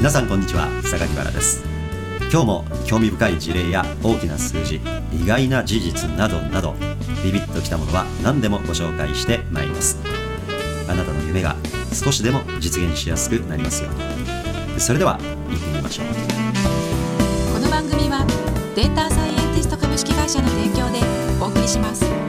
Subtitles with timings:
[0.00, 1.62] 皆さんこんにちは榊原です。
[2.32, 4.80] 今日も興味深い事例や大きな数字
[5.12, 6.74] 意外な事実などなど
[7.22, 9.98] ビビッときたものは何でもご紹介してまいります。
[10.88, 11.54] あなたの夢が
[11.92, 14.80] 少しでも実現しやすくなりますように。
[14.80, 15.18] それでは
[15.50, 16.06] 行ってみましょう。
[17.52, 18.24] この番組は
[18.74, 21.00] データサイエンティスト株式会社の提供で
[21.42, 22.19] お送りします。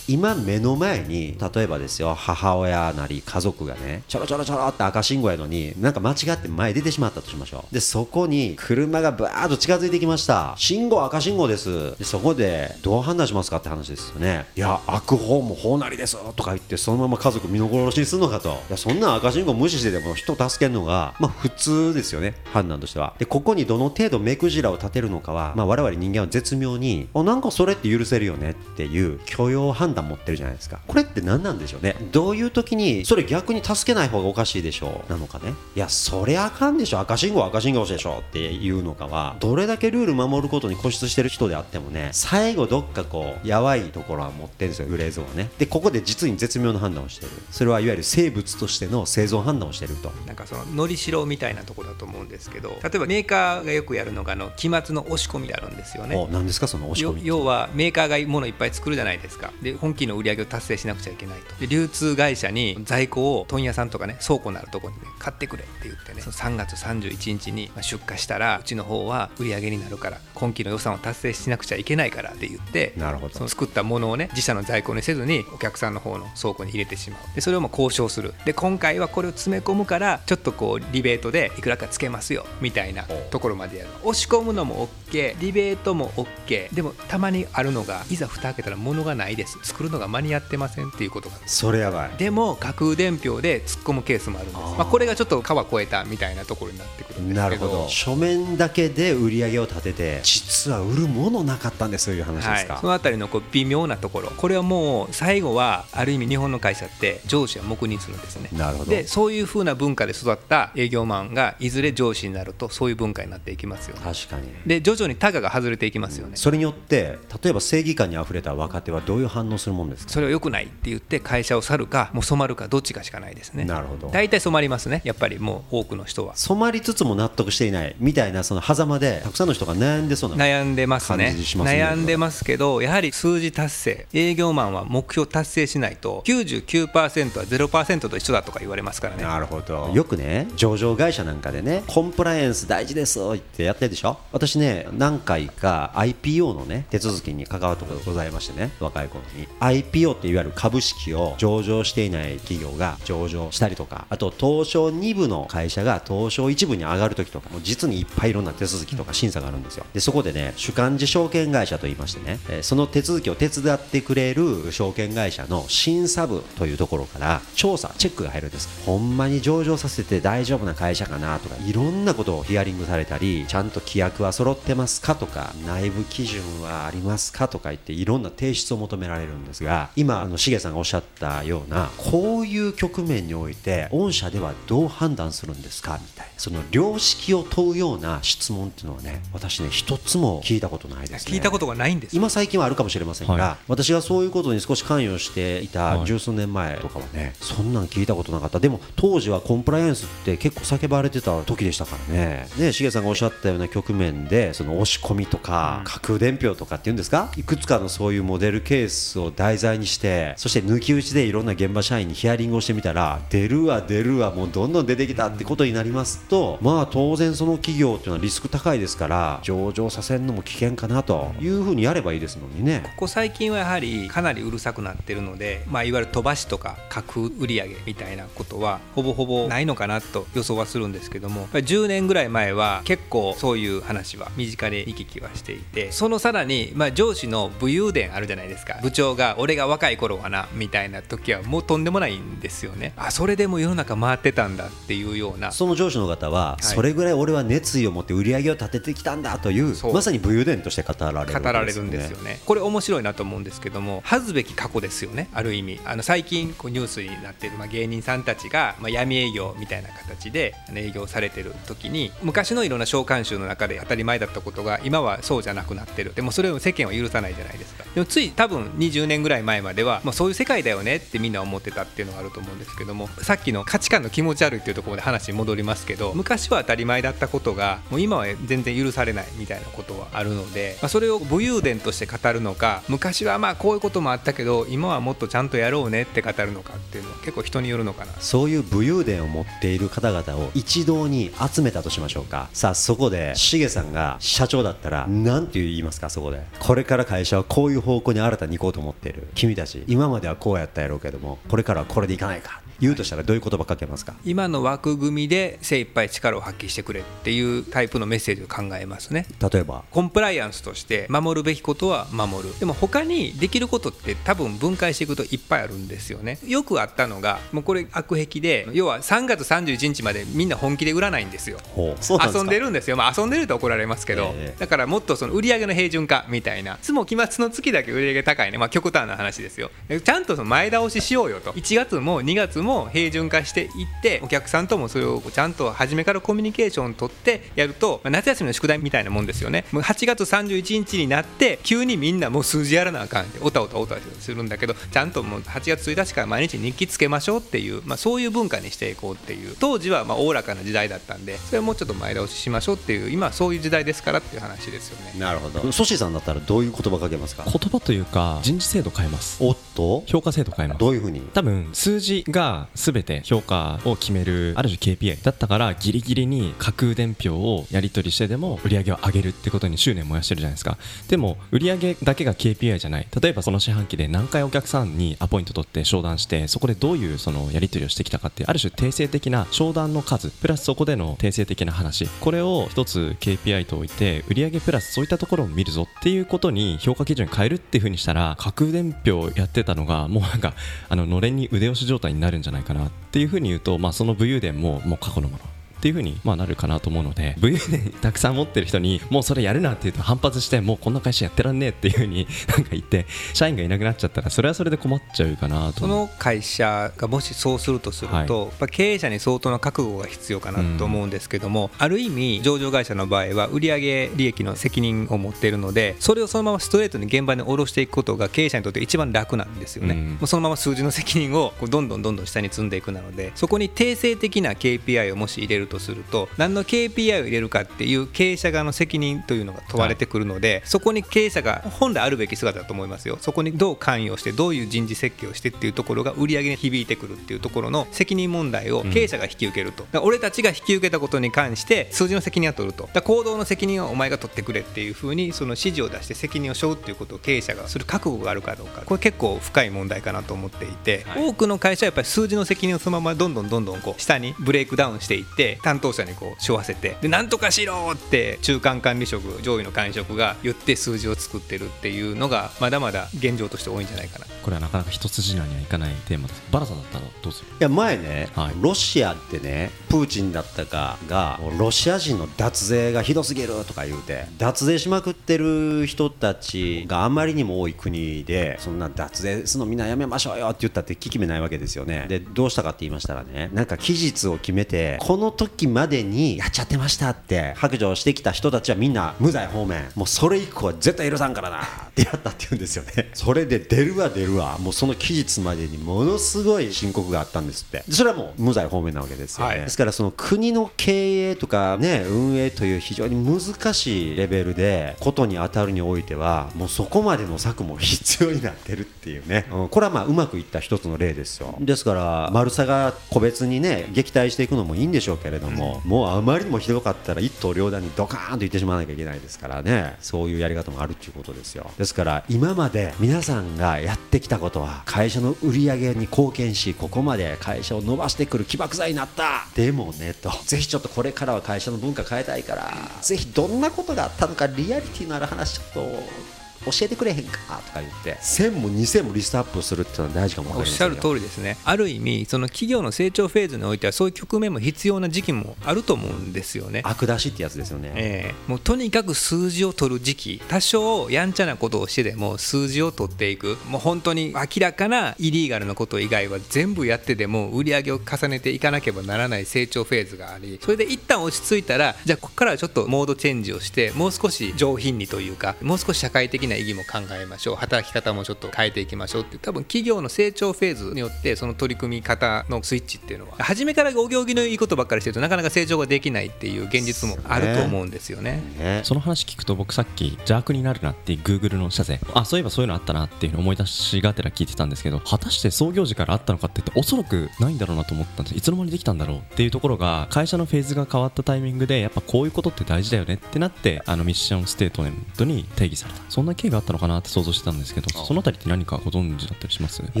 [0.10, 7.72] 今目の前に例えばですよ母親なり家族がねちょろちょろちょろって赤信号やのになんか間違って前出てしまったとしましょう。
[7.72, 10.54] でそこに車がバーッと近づいてきました。
[10.56, 11.96] 信号赤信号です。
[11.96, 14.46] でそこでどう判断しますかって話ですよね。
[14.56, 18.48] いや悪法も法なりですとか言ってそのまま家族見殺しにするのかと。
[18.48, 23.14] いやそんな赤信号無視してでも人助けるのがまあ普通ですよね判断としては。
[23.20, 30.80] でここにどの程度目くじらを立てるのかは、まあ、我々人間は絶妙にあなんかそれって許せるよねっていう許容判断持ってるじゃないですか。
[30.86, 31.96] これって何なんでしょうね。
[32.12, 35.10] どういう時にそれ逆に助けない方がおかしいでしょう。
[35.10, 35.54] なのかね。
[35.76, 37.00] いやそりゃあかんでしょ。
[37.00, 44.88] 赤信号は赤信号でしょっていうのかはどれだけルール守ることに固執してる人であってもね最後どっかこうやばいところは持ってるんですよ。
[44.88, 45.50] グレーゾーンはね。
[45.58, 47.32] でここで実に絶妙な判断をしてる。
[47.50, 50.10] それはいわゆる生物としての生存判断をしてると。
[50.26, 56.16] なんかそののりしろみたいなところだと思うんですけど例えばメーカーがよくやるのがあの期末の押し込みであるんですよね。
[56.16, 59.52] お何ですかその押し込みよ要はメーカーが物いっぱい作るじゃないですか。
[59.62, 61.54] で本期の売り上げを達成しなくちゃいけないと。
[61.56, 73.34] で流通会社に在庫を問屋さんとかね倉庫のあるところにね買ってくれって言ってねその3月31日にまあ出荷したらうちの方は売り上げになるから今期の予算を達成しなくちゃいけないからって言ってなるほど。
[73.34, 77.34] その作ったものをね自社の在庫にせずにお客さんの方の倉庫に入れてしまう。
[77.34, 78.34] でそれをもう交渉する。
[78.44, 83.90] で今回はこれを詰め込むからちょっとこうリベートでいくらかつけますよみたいなところまでやる。
[84.04, 89.58] 押し込むのも OK リベートも OK でもたまにあるのがいざ蓋開けたら物がないです。
[89.62, 92.10] 作るのが間に合ってませんっていうことがそれやばい。
[92.18, 94.60] でも架空伝票で突っ込むケースもあるんです。
[94.76, 97.40] まあ、これがちょっと川越えたみたいなところになってくるんですけど。
[97.40, 97.88] なるほど。
[97.88, 104.30] 書面だけで売り上げを立てて実は売るものなかったんですという話ですか、はい、そのあたりのこう微妙なところ。
[104.30, 108.48] これはもう最後はある意味日本の会社って上司は黙認するんですね。
[108.52, 108.90] なるほど。
[108.90, 114.02] でそういうふうな文化で育った営業マンがいずれ上司になるとそういう文化になっていきますよね。
[114.04, 114.50] 確かに。
[114.66, 120.12] で徐々にタガが外れていきますよね、それによって例えば正義感にあふれた若手はどういう反応するもんですか？
[120.12, 123.64] それは良くないって言って会社を去るかもう染まるかどっちかしかないですね。
[123.64, 124.08] なるほど。
[124.08, 126.36] 大体染まりますねやっぱりもう多くの人は。
[126.36, 131.26] 染まりつつも納得していないみたいなその狭間でたくさんの人が悩んでそうな悩んでますね。
[131.28, 131.82] 感じしますね。
[131.82, 139.22] 悩んでますけどやはり数字達成営業マンは目標達成しないと99%は0%と一緒だとか言われますからね。
[139.22, 139.90] なるほど。
[139.94, 144.18] よくね上場会社なんかでねコンプライアンス大事ですってやってるでしょ？
[144.32, 159.60] 私ね何回か IPO のね手続きに関わったことがございましてね若い頃に IPO っていわゆる株式を上場していない企業が上場したりとかあと東証2部の会社が東証1部に上がるときとかもう実にいっぱいいろんな手続きとか審査があるん。
[159.62, 168.84] ですよでそこでね主幹事証券会社といいましてね、えその手続きを手伝ってくれる証券会社の審査部というところから調査チェックが入るんです。
[168.86, 191.34] ほんまに上場させて大丈夫な会社かなとかいろんなことをヒアリングされたりちゃんと規約は揃ってますかとか内部基準はありますかとか言っていろんな提出を求められるんですが今あのしげさんがおっしゃったようなこういう局面において御社ではどう判断するんですかみたいなその良識を問うような質問っていうのはね私ね一つも聞いたことないですね。
[191.34, 192.16] 聞いたことがないんです。
[192.16, 196.06] よ今最近はあるかもしれませんが、は私がそういうことに少し関与していたはい。
[196.06, 198.60] 十数年前とかはね、そんなん聞いたことなかった。
[198.60, 202.48] でも当時はコンプライアンスって結構叫ばれてた時でしたからね。
[202.58, 207.30] ねしげさんがおっしゃったような局面でその押し込みとか架空伝票とかっていうんですか？
[207.36, 222.82] いくつかのそういうモデルケースを題材にしてそして抜き打ちでいろんな現場社員にヒアリングをしてみたら出るわ出るわもうどんどん出てきたってことになりますとまあ当然その企業っていうのはリスク高いですから上場させるのも危険かなというふうにやればいいですのにね。
[222.84, 242.92] ここ最近はやはりかなりうるさくなってるので、まあ、いわゆる飛ばしとか架空売上みたいなことはほぼほぼないのかなと予想はするんですけども10年ぐらい前は結構そういう話は身近で見聞きはしていてそのさらに、まあ、上司の武勇伝あるじゃないですか部長が俺が若い頃はなみたいな時はもうとんでもないんですよね。
[242.96, 245.52] あそれでも世の中回ってたんだっていうような。
[245.52, 246.62] その上司の方は、い。
[246.62, 252.40] それぐらい俺は熱意を持って売り上げを立ててきたんだというまさに武勇伝として語られるわけ語られるんですよね。
[252.44, 255.28] これ面白いなと思うんですけども恥ずべき過去ですよね。
[255.32, 255.80] ある意味。
[255.84, 266.14] あの最近こうニュースになっている、まあ、芸人さんたちが、まあ、闇営業みたいな形で営業されてる時に昔のいろんな召喚集の中で当たり前だったことが今はそうじゃなくなってる。
[266.14, 267.84] でもそれを世間は許さないじゃないですか。
[267.94, 288.12] でもつい多分20年ぐらい前までは、まあ、そういう世界だよねってみんな思ってたっていうのがあると思うんですけどもさっきの価値観の気持ち悪いっていうところで話に戻りますけど昔は当たり前だったことがもう今は全然許されないみたいなことはあるので、まあ、それを武勇伝として語るのか昔はまあこういうこともあったけど今はもっとちゃんとやろうねって語るのかっていうのは結構人によるのかな。
[288.20, 292.48] そういう武勇伝を持っている方々を一堂に集めたとしましょうか。
[292.52, 296.42] さあそこでしげさんが社長だったら何て言いますかそこで。
[296.58, 298.99] これから会社はこういう方向に新たに行こうと思って。
[299.08, 304.14] いる君たち今まではこうやったやろうけどもこれからはこれでいかないか言うとしたらどういう言葉かけますか？
[304.24, 309.26] 今の枠組みで精一杯力を発揮してくれっていうタイプのメッセージを考えますね。
[309.40, 309.84] 例えば？
[309.90, 312.58] コンプライアンスとして守るべきことは守る。
[312.58, 316.38] でも他にできることって多分分解していくといっぱいあるんですよね。
[316.46, 324.58] よくあったのがもうこれ悪癖で要は3月31日までみんな本気で売らないんですよ遊んでるんですよ、まあ、遊んでると怒られますけど、ええ。
[324.58, 326.74] だからもっとその売り上げの平準化みたいな。
[326.74, 329.70] いつも期末の月だけ売り上げ高いね、まあ、極端な話ですよ。
[330.04, 331.52] ちゃんとその前倒ししようよと。
[331.52, 333.68] 1月も2月も平準化していっ
[334.02, 339.64] てお客さんともそれをちゃんと初めからコミュニケーションを取ってやると、まあ夏休みの宿題みたいなもんですよね。
[339.72, 355.18] もう8月31日になって急にみんなもう数字やらなあかんっておたおたおたするんだけどちゃんともう8月1日から毎日日記つけましょうっていう、まあ、そういう文化にしていこうっていう当時はまあおおらかな時代だったんでそれをもうちょっと前倒ししましょうっていう今はそういう時代ですからっていう話ですよね。
[355.18, 355.72] なるほど。
[355.72, 357.44] ソシーさんだったらどういう言葉かけますか？
[357.44, 359.42] 言葉というか人事制度変えます。
[359.42, 360.02] おっと？
[360.06, 360.78] 評価制度変えます。
[360.78, 361.20] どういうふうに？
[361.34, 370.78] 多分数字が全て評価を決めるある種 KPI だったからギリギリに架空伝票をやり取りしてでも売り上げを上げるってことに執念燃やしてるじゃないですか。
[371.08, 373.06] でも売り上げだけが KPI じゃない。
[373.20, 382.08] 例えばその四半期で何回お客さんにアポイント取って商談してそこでどういうそのやり取りをしてきたかっていうある種定性的な商談の数プラスそこでの定性的な話。
[382.20, 390.54] これを一つ KPI と置いて売上プラスそういったところを見るぞっていうことに評価基準変えるっていう風にしたら架空伝票やってたのがもうなんか
[390.88, 395.49] あののれんに腕押し状態になるんじゃないかなっていうふうに言うと、まあ、その武勇伝ももう過去のもの。
[395.80, 405.80] っていう風にまあなるかなと思うので武勇伝たくさん持ってる人にもうそれやるなって言うと反発してもうこんな会社やってらんねえっていう風に なんか言って社員がいなくなっちゃったらそれはそれで困っちゃうかなと。
[405.80, 408.70] その会社がもしそうするとすると、はい。
[408.70, 420.10] 経営者に相当な覚悟が必要かなと思うんですけども、ある意味上場会社の場合は売上利益の責任を持っているのでそれをそのままストレートに現場に下ろしていくことが経営者にとって一番楽なんですよね、うん。
[420.12, 433.16] もうそのまま数字の責任をどんどんどんどん下に積んでいくなのでそこに定性的な KPI をもし入れるとすると何の KPI を入れるかっていう経営者側の責任というのが問われてくるので、そこに経営者が本来あるべき姿だと思いますよ。
[433.20, 442.88] そこにどう関与してどういう人事設計をしてっていうところが売り上げに響いてくるっていうところの責任問題を経営者が引き受けると、だから俺たちが引き受けたことに関して数字の責任は取ると。
[443.02, 448.82] 行動の責任はお前が取ってくれっていうふうにその指示を出して責任を背負うっていうことを経営者がする覚悟があるかどうか。
[448.84, 464.26] これ結構深い問題かなと思っていて、多くの会社はやっぱり数字の責任をそのままどんどんどんどんこう下にブレイクダウンしていって担当者にこう背負わせてでなんとかしろって中間管理職上位の管理職が言って数字を作ってるっていうのがまだまだ現状として多いんじゃないかな。
[464.42, 466.42] これはなかなか一筋縄にはいかないテーマです。
[466.50, 467.48] バラさんだったらどうする？
[467.48, 468.54] いや前ね、はい。
[468.60, 482.06] ロシアってねプーチンだったかがロシア人の脱税がひどすぎるとか言うて脱税しまくってる人たちがあまりにも多い国でそんな脱税するのみんなやめましょうよって言ったって聞き目ないわけですよね。
[482.08, 487.54] でどうしたかって言いましたらねなんか期日を決めてこの時までにやっちゃってましたって。
[487.56, 491.62] 白状してきた人たちはみんな無罪方面もうそれ以降は絶対許さんからな。
[491.62, 493.10] ってやったって言うんですよね。
[493.14, 494.58] それで出るわ出るわ。
[494.58, 497.84] もうその期日までにものすごい申告があったんですって。
[497.86, 499.60] でそれはもう無罪方面なわけですよね、はい。
[499.60, 509.68] ですからその国の経営とかね運営という非常に難しいレベルでことに当たるにおいてはもうそこまでの策も必要になってるっていうね、うん。
[509.68, 511.56] これはまあうまくいった一つの例ですよ。
[511.60, 519.96] ですから丸さが個別にね撃退していくのもいいんでしょうけれども、もうあまりにもひどかったら一刀両断にドカーンと言ってしまわなきゃいけないですからね。
[520.00, 521.70] そういうやり方もあるっていうことですよ。
[521.78, 529.46] ですから今まで皆さんがやってきたことは会社の売り上げに貢献しここまで会社を伸ばしてくる起爆剤になった。
[529.54, 530.30] でもねと。
[530.44, 532.72] ぜひちょっとこれからは会社の文化変えたいから。
[533.02, 538.16] ぜひどんなことがあったのかリアリティのある話ちょっと教えてくれへんかとか言って。
[538.20, 541.56] 1000も2000もリストアップするっていうのは大事かもおっしゃる通りですね。
[541.64, 546.82] ある意味その企業の成長フェーズにおいてはそういう局面も必要な時期もあると思うんですよね。
[546.84, 548.34] 悪出しってやつですよね、ええ。
[548.46, 550.42] もうとにかく数字を取る時期。
[550.48, 553.56] 多少やんちゃなことをしてでも数字を取っていく。
[553.68, 567.56] もう本当に明らかなイリーガルなこと以外は全部やってでも売り上げを重ねていかなければならない成長フェーズがありそれで一旦落ち着いたらじゃあここからはちょっとモードチェンジをしてもう少し上品にというかもう少し社会的なな意義も考えましょう。
[567.56, 569.22] 働き方もちょっと変えていきましょう。
[569.22, 578.42] って多分企業の成長フェーズによってその取り組み方のスイッチっていうのは初めからお行儀のいいことばっかりしてるとなかなか成長ができないっていう現実もあると思うんですよね。
[578.58, 578.80] ね。
[578.84, 588.36] その話聞くと僕さっき邪悪になるなっていう Google の社税あそういえばそういうのあったなっていうの思い出しがてら聞いてたんですけど果たして創業時からあったのかって言っておそらくないんだろうなと思ったんです。
[588.36, 596.00] いつの間にできたんだろうっていうところが会社のフェーズが変わったタイミングでやっぱこういうことって大事だよねってなってあのミッションステートメントに定義された。
[596.08, 599.82] そんな経緯があったのかなって想像してたんですけどそのあたりって何かご存知だったりします？
[599.82, 600.00] い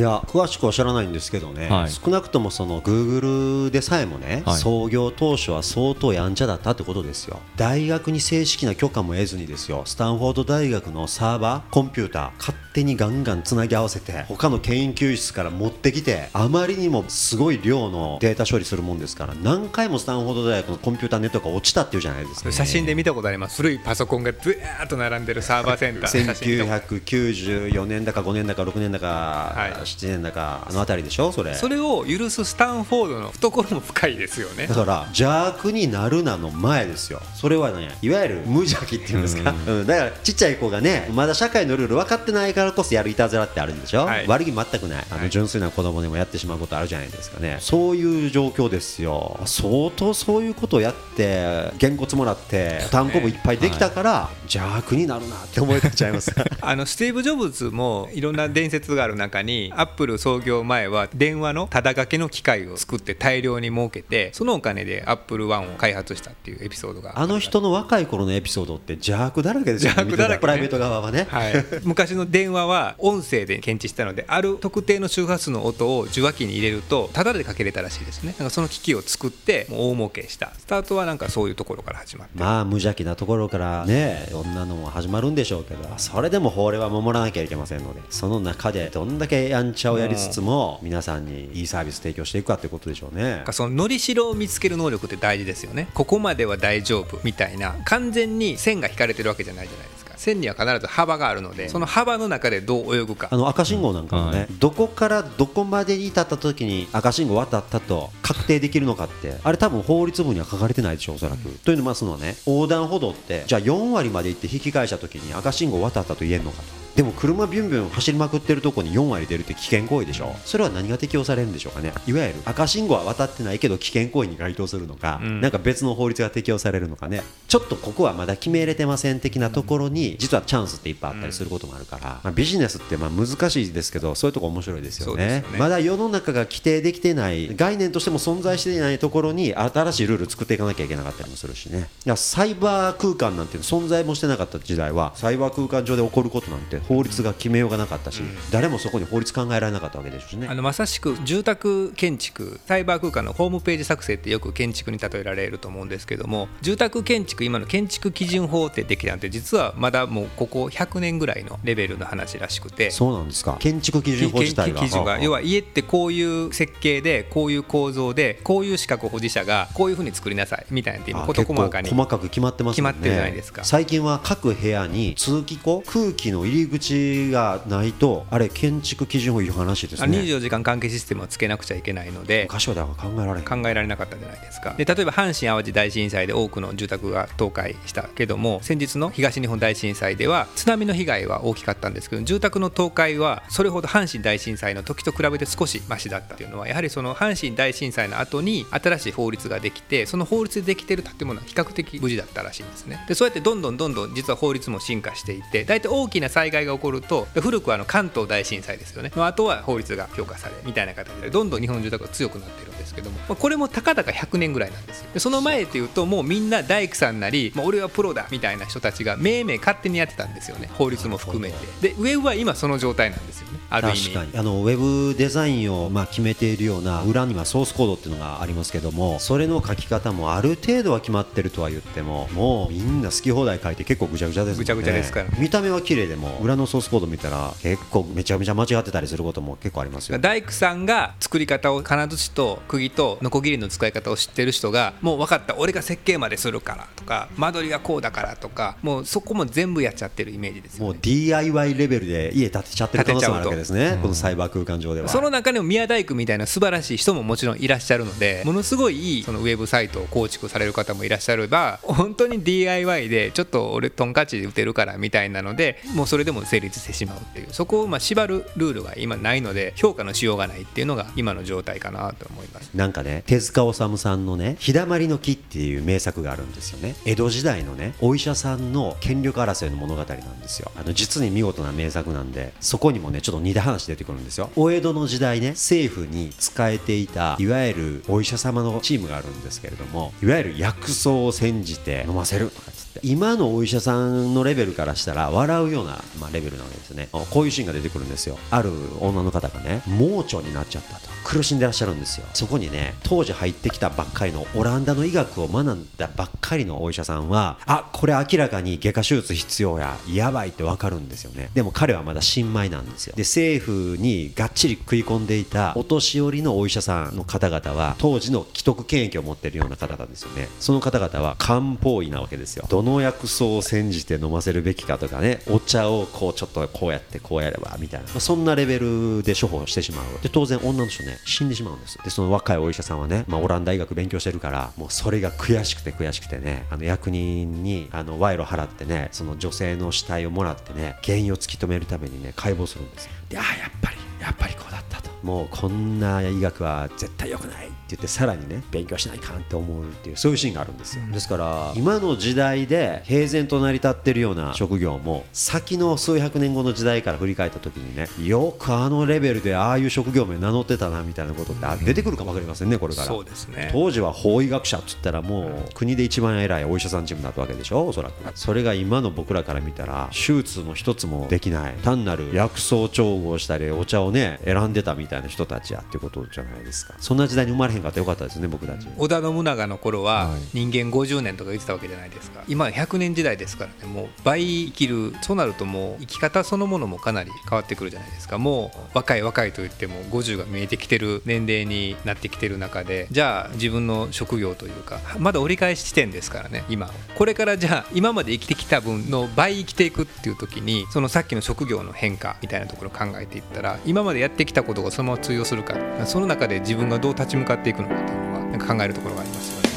[0.00, 1.90] や詳しくは知らないんですけどね、はい。
[1.90, 4.58] 少なくともその Google でさえもね、はい。
[4.58, 7.40] 創業当初は相当やんちゃだったってことですよ。
[7.56, 23.56] 大学に正式な許可も得ずにですよスタンフォード大学のサーバーコンピューター勝手にガンガンつなぎ合わせて他の研究室から持ってきてあまりにもすごい量のデータ処理するもんですから何回もスタンフォード大学のコンピューターネットが落ちたっていうじゃないですか、写真で見たことあります。
[23.56, 29.72] 古いパソコンがずーっと並んでるサーバーセンター 1994年だか5年だか6年だか、はい。
[29.72, 31.32] 7年だかあの辺りでしょ？
[31.32, 31.54] それ。
[31.54, 34.66] それを許すスタンフォードの懐も深いですよね。
[34.66, 37.20] だから邪悪になるなの前ですよ。
[37.34, 39.86] それはねいわゆる無邪気っていうんですか、うん。
[39.86, 44.26] だからちっちゃい子がねまだ社会のルール分かってないからこそやるいたずらってあるんでしょ、はい。
[44.26, 45.06] 悪気全くない。
[45.10, 47.58] あの純粋な子供でもやってしまうことあるじゃないですかね。
[47.60, 49.38] そういう状況ですよ。
[49.46, 56.34] 相当そういうことをやってげんこつもらって単行部いっぱいできたから、邪悪になるなって思い出ちゃいます。
[56.60, 69.92] あのスティーブ・ジョブズもいろんな伝説がある中にアップル創業前は電話のただ掛けの機械を作って大量に儲けてそのお金でアップル1を開発したっていうエピソードがあの人の若い頃のエピソードって邪悪だらけですよ。
[69.92, 70.40] ね邪悪だらけね。
[70.40, 78.34] プライベート側はね、はい、 昔の電話は音声で検知したのである特定の周波数の音を受話器に入れるとタダでかけれたらしいですね。
[78.38, 80.52] なんかその機器を作ってもう大儲けした。
[80.58, 82.38] スタートはなんかそういうところから始まって。
[82.38, 93.44] まあ無邪気なところからねいろんなのも始まるんでしょうけどそれでも法令は守らなきゃいけませんのでその中でどんだけやんちゃをやりつつも皆さんにいいサービス提供していくかってことでしょうね。
[93.52, 95.88] そののりしろを見つける能力って大事ですよね。
[95.94, 103.28] ここまでは大丈夫みたいな完全に線が引かれてるわけじゃないじゃないですか線には必ず幅があるのでその幅の中でどう泳ぐか。
[103.30, 120.34] あの赤信号なんかもね、はいどこからどこまでに至った時に赤信号渡ったと確定できるのかってあれ多分法律文には書かれてないでしょうおそらく、というのもますのはね横断歩道ってじゃあ4割まで行って引き返した時に赤信号渡ったと言えるのかとでも車ビュンビュン走りまくってるとこに4割出るって危険行為でしょ。
[120.44, 121.92] それは何が適用されるんでしょうかね。
[122.06, 125.40] いわゆる赤信号は渡ってないけど危険行為に該当するのか、ん。
[125.40, 127.22] なんか別の法律が適用されるのかね。
[127.48, 135.30] ちょっとここはまだ決めれてません的なところに実はチャンスっていっぱいあったりすることもあるから、まあ、ビジネスってまあ難しいですけどそういうとこ面白いですよね。
[135.30, 135.44] ね。
[135.58, 141.88] まだ世の中が規定できてない概念としても存在していないところに新しいルール作っていかなきゃいけなかったりもするしね。
[142.16, 148.20] サイバー空間なんて存在もしてなかった時代はサイバー空間上で起こることなんて法律が決めようがなかったし、
[148.50, 150.48] 誰もそこに法律考えられなかったわけですしね。
[150.50, 162.90] あのまさしく住宅建築サイバー空間のホームページ作成ってよく建築に例えられると思うんですけども住宅建築今の建築基準法ってできたんて実はまだもうここ100年ぐらいのレベルの話らしくて。
[162.90, 163.56] そうなんですか。
[163.60, 171.90] 建築基準法自体が基準が要は家ってこういう設計でこういう構造でこういう資格保持者がこういうふうに作りなさいみたいなって今あ事細かに。
[171.90, 172.74] 細かく決まってますね。
[172.74, 173.62] 決まってるじゃないですか。
[173.62, 184.74] 最近は各部屋に通気口空気の入り口がないとあれ建築基準法違反らしいですあね24時間関係システムをつけなくちゃいけないので昔はだから考えられ考えられなかったじゃないですか。
[184.76, 203.04] で例えば阪神・淡路大震災で多くの住宅が倒壊したけども先日の東日本大震災では津波の被害は大きかったんですけど住宅の倒壊はそれほど阪神大震災の時と比べて少しマシだったというのはやはりその阪神大震災の後に新しい法律ができてその法律でできてる建物は比較的無事だったらしいんですね。
[203.08, 209.12] でそうやってどんどんどんどん実は法律も進化していって大体大きな災害が起こると古くはあの関東大震災ですよね。
[209.16, 215.10] の後は法律が強化されみたいな形でどんどん日本の住宅が強くなってるんですけどもまあこれもたかだか100年ぐらいなんですよ。
[215.12, 220.70] でその前っていうともうみんな大工さんなり、まあ、俺はプロだみたいな人たちがめいめい勝手にやってたんですよね。
[220.74, 221.56] 法律も含めて。
[221.80, 223.58] でウェブは今その状態なんですよね。
[223.70, 224.10] ある意味。
[224.10, 224.38] 確かに。
[224.38, 235.28] あのウェブデザインをまあ決めているような裏にはソースコードっていうのがありますけどもそれの書き方もある程度は決まってるとは言ってももうみんな好き放題書いて結構ぐちゃぐちゃですぐちゃぐちゃですから。
[235.38, 255.08] 見た目は綺麗でも裏のソースコード見たら結構めちゃめちゃ間違ってたりすることも結構ありますよ大工さんが作り方を金槌と釘とノコギリの使い方を知ってる人がもう分かった俺が設計までするからとか間取りがこうだからとかもうそこも全部やっちゃってるイメージですよもうね DIY レベルで家建てちゃってる可能性もあるわけですねこのサイバー空間上では。
[255.08, 267.48] その中でも宮大工みたいな素晴らしい人ももちろんいらっしゃるのでものすごいいいそのウェブサイトを構築される方もいらっしゃれば本当に DIY でちょっと俺トンカチで打てるからみたいなのでもうそれでもも成立してしまうっていう。
[267.52, 272.70] そこをまあ縛るルールが今ないので評価のしようがないっていうのが今の状態かなと思います。
[272.74, 276.96] なんかね手塚治虫さんのね「日だまりの木」っていう名作があるんですよね。
[277.04, 280.70] 江戸時代のねお医者さんの権力争いの物語なんですよ。
[280.76, 284.50] あの実に見事な名作なんでそこにもねちょっと似た話出てくるんですよ。
[284.56, 292.70] お江戸の時代ね政府に仕えていたいわゆるお医者様のチームがあるんですけれどもいわゆる薬草を煎じて飲ませるとか
[293.02, 297.08] 今のお医者さんのレベルからしたら笑うような、まあ、レベルなわけですね。
[297.12, 298.38] こういうシーンが出てくるんですよ。
[298.50, 301.19] ある女の方がね盲腸になっちゃったと。
[301.24, 302.26] 苦しんでらっしゃるんですよ。
[302.34, 311.50] そこにね当時入ってきたばっかりのオランダの医学を学んだばっかりのお医者さんはあこれ明らかに外科手術必要ややばいってわかるんですよね。
[311.54, 313.14] でも彼はまだ新米なんですよ。
[313.16, 320.48] で政府にがっちり食い込んでいたお年寄りのお医者さんの方々は当時の既得権益を持ってるような方々ですよね。
[320.58, 322.66] その方々は漢方医なわけですよ。
[322.68, 330.04] どの薬草を煎じて飲ませるべきかとかねお茶をこうちょっとこうやってこうやればみたいな、まあそんなレベルで処方してしまう。
[330.22, 343.12] で当然女の人ね死んでしまうんですでその若いお医者さんはね、まあ、オランダ医学勉強してるからもうそれが悔しくて悔しくてねあの役人にあの賄賂払ってねその女性の死体をもらってね原因を突き止めるためにね解剖するんですよ。
[343.28, 345.10] でああやっぱりやっぱりこうだったと。
[345.22, 351.04] もうこんな医学は絶対良くない言ってさらにね勉強しないかんって思うっていうそういうシーンがあるんですよ。
[351.12, 363.06] ですから今の時代で平然と成り立ってるような職業も先の数百年後の時代から振り返った時にねよくあのレベルでああいう職業名名乗ってたなみたいなことってあ出てくるかも分かりませんねこれから。
[363.06, 363.70] そうですね。
[363.72, 368.12] 当時は法医学者って言ったらもう国で一番偉いお医者さんチームだったわけでしょおそらく。
[368.34, 371.74] それが今の僕らから見たら手術の一つもできない。
[371.82, 376.94] 単なる薬草調合したりお茶をね選んでたみたいな人たちやっていうことじゃないですか。
[376.98, 378.86] そんな時代に生まれへんかったらよかったですね僕たち。
[378.96, 380.40] 織田信長の頃ははい。
[380.52, 382.42] 人間50年とか言ってたわけじゃないですか。
[382.48, 383.92] 今は100年時代ですからね。
[383.92, 388.38] もう倍生きるそうなるともう生き方そのものもかなり変わってくるじゃないですか。
[388.38, 393.06] もう若い若いと言っても50が見えてきてる年齢になってきてる中で。
[393.10, 409.68] じゃあ自分の職業というかまだ折り返し地点ですからね今これからじゃあ今まで生きてきた分の倍生きていくっていう時にそのさっきの職業の変化みたいなところを考えていったら今までやってきたことがそのまま通用するかその中で自分がどう立ち向かってていくのかというのはなんか考えるところがありますよね。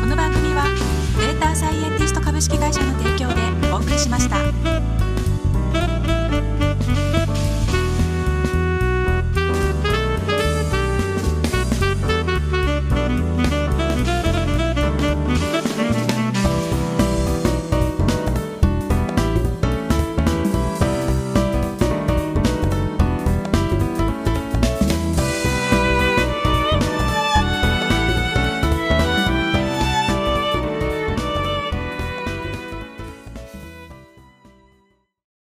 [0.00, 0.64] この番組は
[1.18, 3.40] データサイエンティスト株式会社の提供で
[3.72, 5.15] お送りしました。